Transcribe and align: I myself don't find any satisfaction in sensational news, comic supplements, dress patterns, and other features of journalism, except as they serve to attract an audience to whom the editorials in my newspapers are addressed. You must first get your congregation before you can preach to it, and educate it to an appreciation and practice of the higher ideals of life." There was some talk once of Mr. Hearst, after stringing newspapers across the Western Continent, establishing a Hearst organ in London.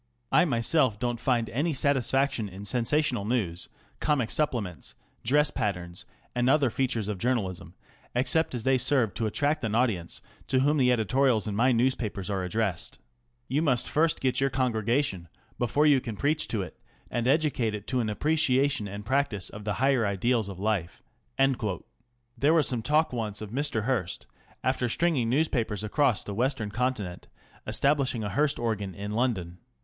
I 0.31 0.45
myself 0.45 0.97
don't 0.97 1.19
find 1.19 1.47
any 1.51 1.75
satisfaction 1.75 2.49
in 2.49 2.65
sensational 2.65 3.23
news, 3.23 3.69
comic 3.99 4.31
supplements, 4.31 4.95
dress 5.23 5.51
patterns, 5.51 6.05
and 6.33 6.49
other 6.49 6.71
features 6.71 7.07
of 7.07 7.19
journalism, 7.19 7.75
except 8.15 8.55
as 8.55 8.63
they 8.63 8.79
serve 8.79 9.13
to 9.13 9.27
attract 9.27 9.63
an 9.63 9.75
audience 9.75 10.19
to 10.47 10.61
whom 10.61 10.77
the 10.77 10.91
editorials 10.91 11.45
in 11.45 11.55
my 11.55 11.71
newspapers 11.71 12.31
are 12.31 12.41
addressed. 12.41 12.97
You 13.47 13.61
must 13.61 13.87
first 13.87 14.21
get 14.21 14.41
your 14.41 14.49
congregation 14.49 15.27
before 15.59 15.85
you 15.85 16.01
can 16.01 16.17
preach 16.17 16.47
to 16.47 16.63
it, 16.63 16.79
and 17.11 17.27
educate 17.27 17.75
it 17.75 17.85
to 17.89 17.99
an 17.99 18.09
appreciation 18.09 18.87
and 18.87 19.05
practice 19.05 19.51
of 19.51 19.65
the 19.65 19.73
higher 19.73 20.03
ideals 20.03 20.49
of 20.49 20.57
life." 20.57 21.03
There 22.39 22.55
was 22.55 22.67
some 22.67 22.81
talk 22.81 23.13
once 23.13 23.39
of 23.39 23.51
Mr. 23.51 23.83
Hearst, 23.83 24.25
after 24.63 24.89
stringing 24.89 25.29
newspapers 25.29 25.83
across 25.83 26.23
the 26.23 26.33
Western 26.33 26.71
Continent, 26.71 27.27
establishing 27.67 28.23
a 28.23 28.29
Hearst 28.29 28.57
organ 28.57 28.95
in 28.95 29.11
London. 29.11 29.59